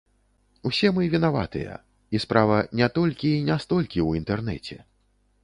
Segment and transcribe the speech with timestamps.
[0.69, 1.75] Усе мы вінаватыя,
[2.15, 4.81] і справа не толькі і не столькі ў інтэрнэце.